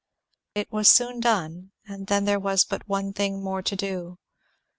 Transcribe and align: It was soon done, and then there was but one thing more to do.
It 0.55 0.71
was 0.71 0.89
soon 0.89 1.19
done, 1.19 1.73
and 1.85 2.07
then 2.07 2.25
there 2.25 2.39
was 2.39 2.65
but 2.65 2.89
one 2.89 3.13
thing 3.13 3.43
more 3.43 3.61
to 3.61 3.75
do. 3.75 4.17